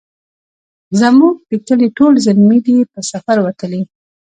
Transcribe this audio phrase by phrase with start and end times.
[1.01, 3.81] زموږ د کلې ټول زلمي دی په سفر وتلي